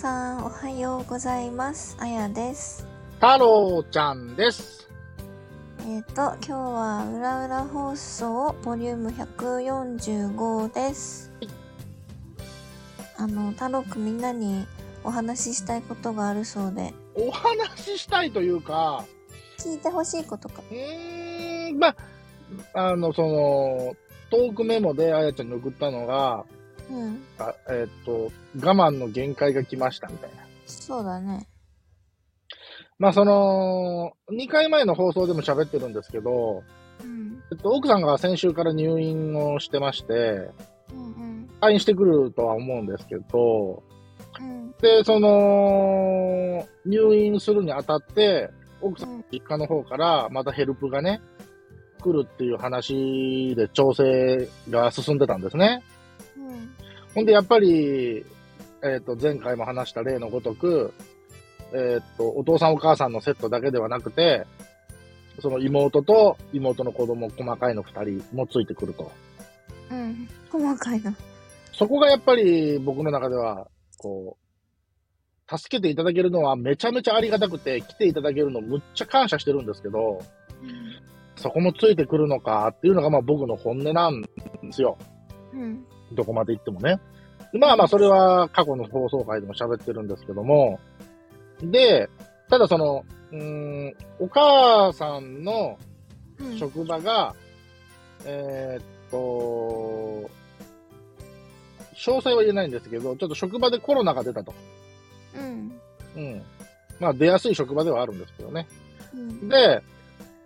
[0.00, 1.94] さん、おはようございます。
[2.00, 2.88] あやです。
[3.16, 4.88] 太郎ちゃんです。
[5.80, 11.30] えっ、と、今日はうらうら放送ボリューム145です。
[13.18, 14.66] あの、太郎くんみんなに
[15.04, 19.04] お話ししたいことがあるそうで、お話ししたいというか、
[19.58, 20.62] 聞いてほしいことか。
[20.70, 21.88] うーん、ま
[22.72, 23.94] あ、あの、その、
[24.30, 26.46] トークメモであやちゃんに送ったのが、
[26.90, 27.22] うん。
[27.38, 30.36] あえっと、我慢の限界が来ましたみたいな。
[30.66, 31.46] そうだね。
[32.98, 36.62] まあ、その、2回前の放送でも喋ってるんですけど、
[37.02, 37.42] うん。
[37.50, 40.50] えっと、奥さんが先週から入院をしてまして、
[40.92, 43.82] うん退院してくるとは思うんですけど、
[44.40, 44.72] うん。
[44.80, 48.50] で、その、入院するにあたって、
[48.80, 49.24] 奥さんうん。
[49.30, 51.20] 実家の方からまたヘルプがね、
[52.00, 55.82] 来るっていう話で調整が進んでたんですね。
[56.36, 56.74] うん。
[57.14, 58.24] ほんで、やっぱり、
[58.82, 60.92] えっ、と、前回も話した例のごとく、
[61.72, 64.46] えっ、と、お父さんお母さんのセットだけではなくて、
[65.40, 69.10] その妹と妹の子供、細かいの二人もついてくると。
[69.90, 70.28] うん。
[70.50, 71.14] 細かいな。
[71.72, 80.20] そこがやっぱり僕の中では、こう、助けていただけるのはめちゃめちゃありがたくて、来ていただけるのむっちゃ感謝してるんですけど、
[81.36, 84.28] そこもついてくるのかっていうのがまあ僕の本音なんで
[84.72, 84.98] すよ。
[85.54, 85.84] うん。
[86.12, 87.00] どこまで行ってもね。
[87.52, 90.78] でまあまあそれは過去の放送回でも喋ってるんですけども、
[91.62, 92.08] で、
[92.48, 95.78] ただその、うーん、お母さんの
[96.38, 96.58] うん。
[96.58, 97.34] 職場が、
[98.24, 100.30] えーっと、
[101.94, 104.54] 詳細は言えないんですけど、ちょっと職場でコロナが出たと。
[105.36, 105.80] うん。
[106.16, 106.42] うん。
[106.98, 108.66] まあ出やすい職場ではあるんですけどね。
[109.14, 109.48] うん。
[109.48, 109.82] で、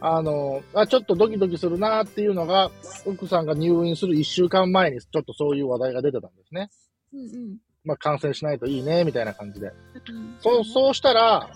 [0.00, 2.70] あの、あ、ちょっとドキドキするなっていうのが、
[3.06, 6.70] 奥さんが入院する1週間前にちょっとそういう話題が出てたんですね。
[7.14, 7.56] うん。
[7.84, 9.68] まあ感染しないといいね、みたいな感じで。
[9.68, 9.70] う
[10.12, 10.36] ん。
[10.40, 11.48] そう、そうしたら、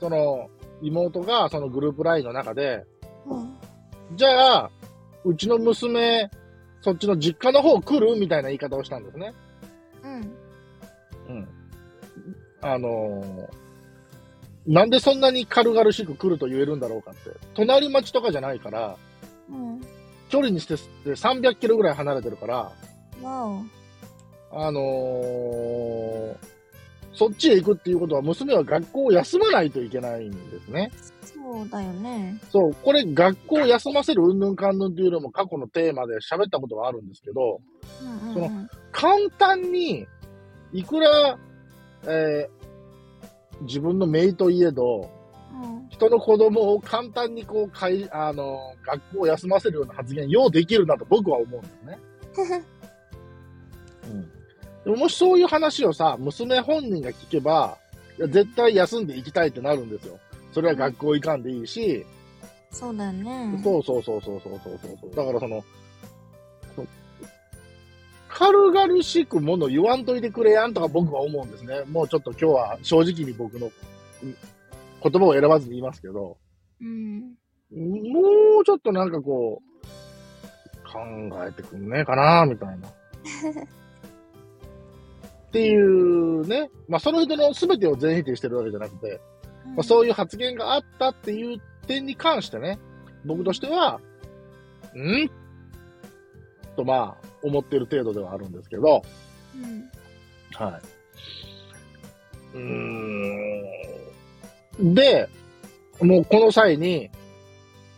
[0.00, 0.48] その、
[0.80, 2.84] 妹がそのグループラインの中で、
[3.26, 4.16] うん。
[4.16, 4.70] じゃあ、
[5.24, 6.30] うちの娘、
[6.80, 8.16] そっちの実家の方来る？
[8.16, 9.34] みたいな言い方をしたんですね。
[10.02, 10.36] うん。
[11.28, 11.48] うん。
[12.62, 13.62] あのー
[14.66, 17.30] なんでそんなに軽々しく来ると言えるんだろうかって。
[17.54, 18.96] 隣町とかじゃないから、
[19.50, 19.80] うん。
[20.28, 20.74] 距離にして
[21.04, 22.72] 300キロぐらい離れてるから。
[24.54, 26.52] あのー
[27.14, 30.90] そっちへ行くっていうことは娘は学校を休まないといけないんですね。
[31.22, 32.40] そうだよね。
[32.50, 37.60] そう、これ学校を休ませるうんぬんかんぬんっていうのも過去のテーマで喋ったことがあるんですけど、
[38.00, 38.68] うんうんそのうん。
[38.92, 40.06] 簡単に、
[40.72, 41.38] いくら、
[42.04, 42.61] えー
[43.60, 45.10] 自分の姪といえど、
[45.52, 51.98] うん、人の子供を簡単にこうかいあの学校を休ませるような発言ようできるなと僕は思うんですね。
[54.84, 57.78] うん、でもしそういう話をさ娘本人が聞けば
[58.18, 60.18] いや絶対休んでいきたいってなるんですよ。
[60.52, 62.04] それは学校行かんでいいし。
[62.70, 63.60] そうだね。
[63.62, 65.10] そうそうそうそうそうそうそう。
[65.14, 65.64] だからその
[68.34, 71.82] 軽々しくもの言わんといてくれやんとか僕は思うんですね。
[71.90, 73.70] もうちょっと今日は正直に僕の
[74.22, 74.36] うん
[75.02, 76.38] 言葉を選ばずに言いますけど、
[76.80, 77.34] うん。
[77.72, 79.66] もうちょっとなんかこう、
[80.84, 81.00] 考
[81.46, 82.88] えてくんねえかな、みたいな。
[82.88, 82.92] っ
[85.50, 86.70] ていうね。
[86.88, 89.20] まあその人の全てを全否定してるわけじゃなくて、
[89.74, 92.78] まあ、そういう発言があったっていう点に関してね、
[93.24, 94.00] 僕としては、
[94.96, 95.28] ん？
[96.76, 99.02] とまあ、思ってる程度ではあるんですけど、
[99.54, 99.90] うん。
[100.54, 102.56] はい。
[102.56, 104.94] うーん。
[104.94, 105.28] で、
[106.00, 107.10] もうこの際に、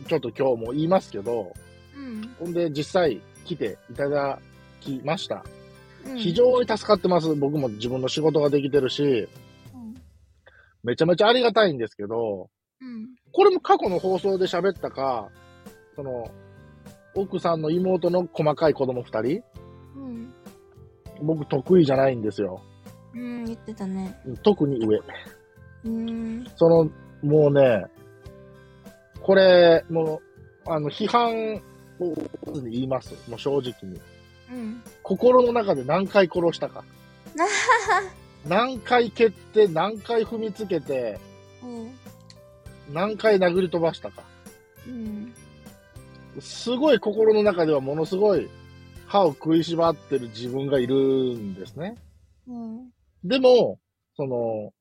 [0.09, 1.53] ちょっと今日も言いますけど、
[1.97, 2.35] うん。
[2.39, 4.39] ほんで実際来ていただ
[4.81, 5.45] きました。
[6.07, 6.19] うん。
[6.19, 7.35] 非常に助かってます。
[7.35, 9.29] 僕も自分の仕事ができてるし、
[9.75, 9.95] うん。
[10.83, 12.51] めちゃめちゃありがたいんですけど、
[12.81, 13.09] うん。
[13.33, 15.29] これも過去の放送で喋ったか、
[15.97, 16.31] その、
[17.15, 19.43] 奥さんの妹の細かい子供二人？
[19.97, 20.35] うん。
[21.23, 22.61] 僕得意じゃないんですよ。
[23.15, 23.45] うん。
[23.45, 24.19] 言ってたね。
[24.43, 25.01] 特に上。
[25.85, 26.45] うん。
[26.57, 26.91] その、
[27.23, 27.85] もうね、
[29.23, 30.21] これ、も
[30.67, 31.63] う、あの、批判
[31.99, 32.15] を
[32.65, 33.15] 言います。
[33.29, 34.01] もう正直に。
[34.51, 34.83] うん。
[35.03, 36.85] 心の中で何回殺したか。
[38.47, 41.19] 何回蹴って、何回踏みつけて、
[41.63, 41.95] うん。
[42.93, 44.23] 何回殴り飛ばしたか。
[44.87, 45.33] うん。
[46.41, 48.49] すごい心の中ではものすごい
[49.07, 51.97] 歯を食いしばってる自分がいるんですね。
[52.47, 52.91] うん。
[53.23, 53.79] でも、
[54.17, 54.73] その、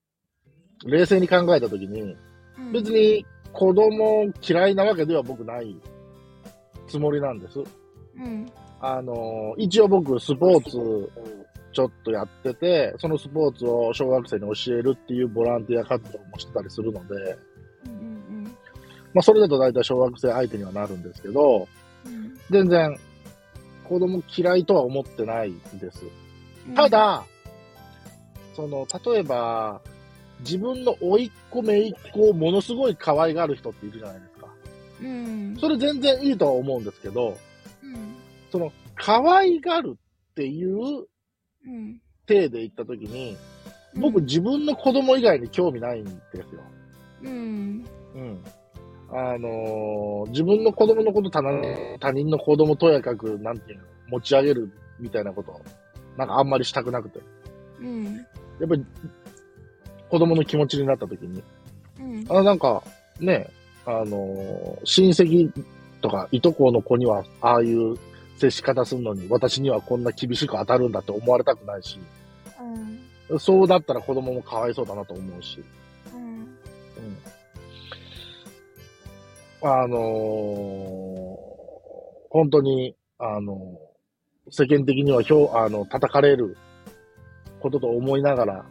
[0.85, 2.15] 冷静に考えたときに、
[2.71, 5.75] 別に子供嫌いなわけでは僕ない
[6.87, 7.59] つもりなんです。
[7.59, 7.63] う
[8.19, 8.51] ん。
[8.81, 11.11] あの、一応僕スポーツ
[11.71, 17.52] ちょっとやってて、そのスポーツを小学生に教えるっていうボランティア活動もしてたりするので、うん
[19.13, 21.67] まあそれだと大体小学生相手にはなるんですけど、
[22.05, 22.97] うん全然
[23.83, 26.05] 子供嫌いとは思ってないです。
[26.67, 26.75] うん。
[26.75, 27.25] ただ、
[28.55, 29.81] その、例えば、
[30.39, 34.47] 自分の甥っ子、姪っ子をものすごい可愛がる人っているじゃないですか。
[35.01, 35.57] うん。
[35.59, 37.37] それ全然いいとは思うんですけど、
[37.83, 38.15] うん。
[38.51, 41.05] その、可愛がるっていう
[41.65, 41.99] うん。
[42.25, 43.37] 体で言ったときに、
[43.95, 46.43] 僕自分の子供以外に興味ないんですよ。
[47.23, 47.85] うん。
[48.15, 48.43] うん。
[49.15, 55.61] あのー自分の子供のこと他人他人の子供とやかく、なんていうの、持ち上げるみたいなこと、
[56.17, 57.19] なんかあんまりしたくなくて。
[57.79, 58.15] うん。
[58.15, 58.85] やっぱり、
[60.09, 61.43] 子供の気持ちになったときに、
[61.99, 62.25] うん。
[62.29, 62.81] あ、なんか、
[63.19, 63.49] ね、
[63.85, 65.51] あのー親戚
[66.01, 67.95] とか、いとこの子には、ああいう
[68.37, 71.99] 接し方するのに、私にはこんな厳しく当たるんだって思われたくないし、
[73.29, 73.39] うん。
[73.39, 75.63] そうだったら子供もかわいそうだなと思うし、
[79.63, 81.53] あのー
[82.33, 83.79] 本当に、あの
[84.49, 86.57] 世間的にはひょう、あの、叩かれる
[87.59, 88.65] ことと思いながら、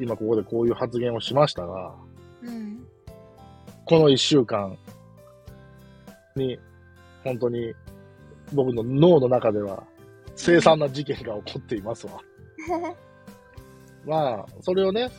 [0.00, 1.94] 今ここでこういう発言をしましたが、
[2.42, 2.84] うん。
[3.86, 4.76] この一週間
[6.34, 6.58] に、
[7.22, 7.72] 本当に
[8.52, 9.84] 僕の脳の中では
[10.34, 12.20] 凄惨な事件が起こっていますわ。
[14.04, 15.10] まあ、それをね、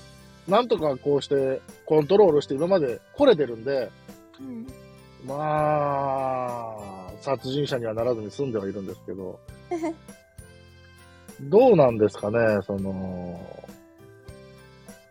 [0.49, 3.89] なんとかこうしてコントロールして今まで来れてるんで、
[4.41, 4.64] うん。
[5.27, 9.39] まあ、殺人者にはならずに済んではいるんですけど、
[11.41, 13.39] どうなんですかね、その、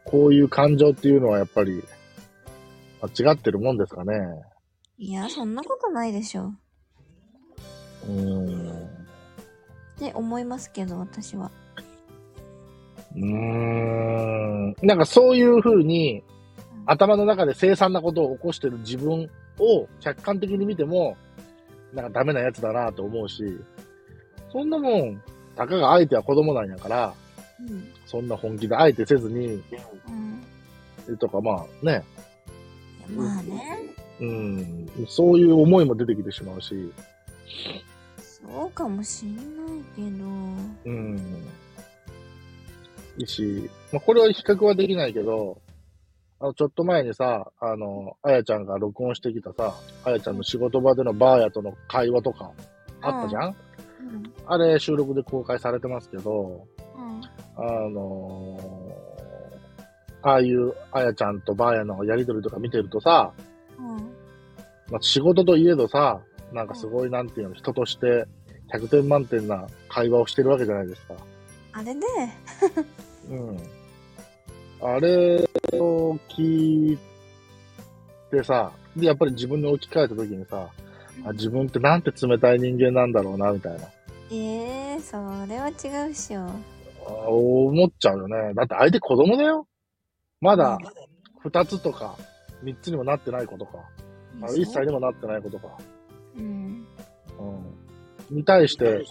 [0.05, 1.83] こういう感情っていうのはやっぱり
[3.03, 4.15] 間違ってるもんですかね。
[4.97, 6.53] いや、そんなことないでしょ。
[8.07, 8.87] うーん。
[8.87, 11.51] って思いますけど、私は。
[13.17, 14.77] うーん。
[14.83, 16.23] なんかそういうふうに
[16.87, 21.17] 頭の中で凄惨なことを起こしてる自分を客観的に見ても、
[21.93, 23.59] なんかダメなやつだなと思うし、
[24.53, 25.23] そんなもん、
[25.57, 27.15] たかが相手は子供なんやから、
[27.61, 27.89] うん。
[28.07, 29.63] そんな本気で相手せずに、
[31.09, 31.17] うん。
[31.19, 32.05] とかまあね、
[33.17, 33.81] まあね。
[34.21, 36.93] うん、そういう思いも出てきてしまうし、
[38.19, 40.27] そうかもしんないけど。
[40.85, 41.19] うん。
[43.17, 45.59] いいし、まあ、これは比較はできないけど、
[46.45, 49.75] あの、ちょっと前にさ、あの、あやちゃんが録音してきたさ、
[50.05, 52.51] あやちゃんの仕事場でのバーヤとの会話とか
[53.01, 53.55] あったじゃん、うん。
[54.47, 57.23] あれ収録で公開されてますけど、うん。
[57.57, 59.15] あのー
[60.27, 63.31] ああいうあやちゃんとバーヤのやりとりとか見てるとさ、
[63.79, 63.97] うん。
[64.91, 68.27] まあ、仕事といえどさ、なんかすごいなんていうの、人として
[68.73, 71.15] 100点満点な会話をしてるわけじゃないですか。
[71.73, 72.07] あれね。
[73.29, 73.84] うん。
[74.81, 76.99] あれを聞い
[78.31, 80.69] てさ、で、やっぱり自分に置き換えた時にさ、
[81.25, 83.89] あ自分ってなんて冷たい人間なんだろうな、みたいな。
[84.31, 84.37] え
[84.95, 85.17] えー、そ
[85.49, 86.41] れは違うっしょ。
[87.07, 88.55] あ思っちゃうよね。
[88.55, 89.67] だって相手子供だよ。
[90.41, 90.79] まだ
[91.45, 92.17] 2つとか
[92.63, 93.79] 3つにもなってない子とか、
[94.43, 95.79] あ1歳にもなってない子とか、
[96.37, 96.87] うん。
[98.31, 98.37] うん。
[98.37, 99.05] に対して、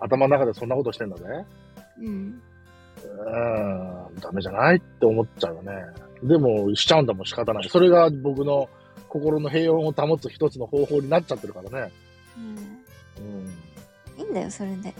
[0.00, 1.24] 頭の中でそんなことしてんだぜ。
[2.00, 2.42] うん。
[3.04, 5.72] うん、ダメじゃないって思っちゃうよね。
[6.22, 7.68] でも、しちゃうんだもん仕方ない。
[7.68, 8.68] それが僕の
[9.08, 11.92] 心の平穏を保つ一つの方法になっちゃってるからね。
[12.38, 12.56] うん。
[13.24, 13.28] う
[14.18, 14.20] ん。
[14.20, 14.94] いいんだよ、それで。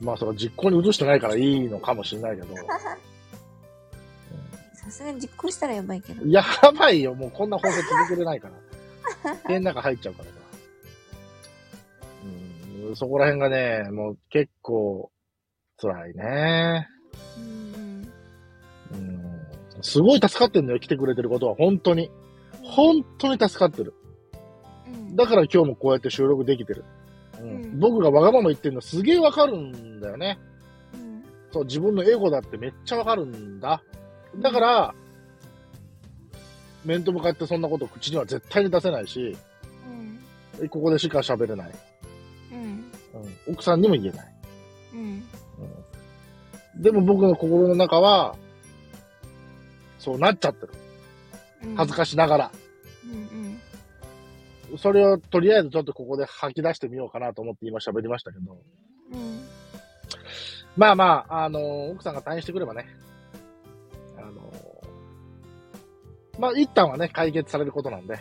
[0.00, 2.54] まあ、それは実行に移してないからいいのかもしれないけど。
[4.74, 6.26] さすがに実行したらやばいけど。
[6.26, 6.42] や
[6.76, 8.54] ばいよ、もうこんな放送続けれないから。
[9.48, 10.32] 家の中入っちゃうからさ。
[12.88, 15.10] うん、そこら辺がね、もう結構
[15.80, 16.88] 辛いね。
[17.38, 18.12] うん。
[18.92, 19.82] うん。
[19.82, 21.54] すごい助かってんのよ、来てくれてることは。
[21.54, 22.10] 本当に。
[22.62, 23.94] 本当に助かってる。
[24.86, 25.16] うん。
[25.16, 26.84] だから今日もこうやって収録できてる。
[27.40, 30.38] うんうん僕がわがまま言ってるのすげえわかるんだよね。
[30.94, 31.24] うん。
[31.52, 33.82] そう、自分のエゴだってめっちゃわかるんだ。
[34.38, 34.94] だから、
[36.84, 39.36] 面と向かってそんなこと口には絶対に出せないし、
[40.60, 40.68] うん。
[40.68, 41.72] ここでしか喋れない。
[42.52, 42.58] うん。
[43.46, 44.37] うん、奥さんにも言えない。
[46.78, 46.86] うん。
[46.86, 48.36] うん、でも僕の心の中は、
[49.98, 50.72] そうなっちゃってる。
[51.64, 51.76] うん。
[51.76, 52.50] 恥ずかしながら。
[54.70, 54.78] うん。
[54.78, 58.58] それをとりあえずちょっとここで吐き出してみようかなと思って今喋りましたけど。
[59.12, 59.40] うん。
[60.76, 62.86] まあまあ、あのー奥さんが退院してくればね、
[64.16, 68.18] あのーまあ一旦はね、解決されることなんで、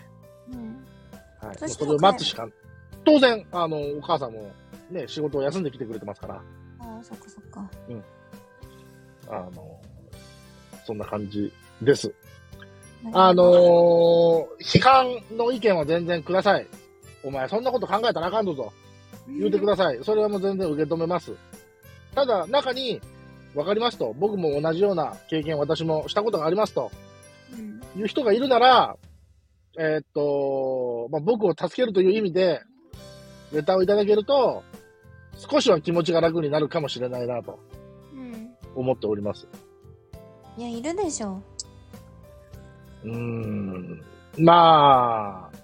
[0.51, 0.85] うん。
[1.39, 1.69] はい。
[1.69, 2.47] それを待つしか、
[3.05, 4.51] 当然、あの、お母さんも
[4.89, 6.35] ね、仕事を休んできてくれてますから、
[6.79, 7.69] ああ、そっかそっか。
[9.29, 9.79] あの、
[10.85, 12.13] そんな感じです。
[13.13, 15.07] あのー、批判
[15.37, 16.67] の意見は全然ください。
[17.23, 18.73] お前、そんなこと考えたらあかんぞと
[19.27, 19.99] 言うてください。
[20.03, 21.33] それはもう全然受け止めます。
[22.15, 22.99] ただ、中に、
[23.55, 26.91] わかりますと、僕も同じような経験、私もしたことがありますと
[27.53, 27.99] うん。
[27.99, 28.97] いう人がいるなら、
[29.79, 32.61] えーっと、まあ、僕を助けるという意味で、
[33.53, 34.63] レターをいただけると、
[35.37, 37.76] 少しは気持ちが楽になるかもしれないなとうん。
[38.79, 39.47] 思っております。
[40.57, 41.41] いや、いるでしょ。
[43.03, 44.03] うーん。
[44.37, 45.57] まあ、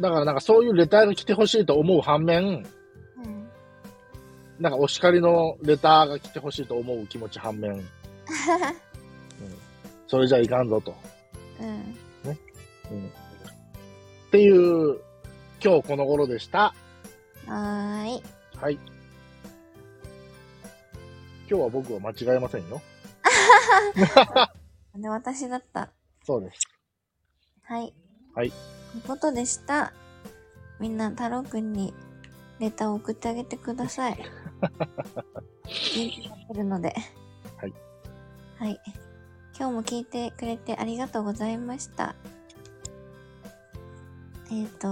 [0.00, 2.64] だからなんかそういうレターが来てほしいと思う反面、うん。
[4.60, 7.84] なんかお叱りのレターが来てほしいと思う気持ち反面、 うん、
[10.06, 10.94] それじゃいかんぞと。
[11.60, 11.66] うん。
[12.90, 13.10] うん、っ
[14.30, 14.98] ていう、
[15.62, 16.74] 今日この頃でした。
[17.46, 18.22] はーい。
[18.56, 18.78] はい。
[21.50, 22.82] 今日は僕は間違えませんよ。
[24.94, 25.90] で、私だった。
[26.22, 26.58] そうです。
[27.62, 27.94] はい。
[28.34, 28.50] はい。
[28.50, 29.94] ということでした。
[30.78, 31.94] みんな、太郎くんに
[32.58, 34.18] レターを送ってあげてください。
[34.60, 34.68] 元
[35.72, 36.94] 気が出るので。
[37.56, 37.72] はい。
[38.58, 38.80] はい。
[39.58, 42.14] 今日も聞いてくれてありがとうございました。
[44.50, 44.88] えっ、ー、と、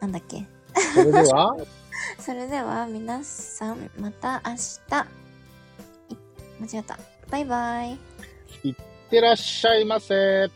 [0.00, 0.46] なんだっけ。
[0.94, 1.56] それでは、
[2.20, 5.21] それでは皆さん、また明日。
[6.62, 6.98] 間違った。
[7.30, 7.98] バイバイ。
[8.62, 8.74] いっ
[9.10, 10.48] てらっしゃいませ。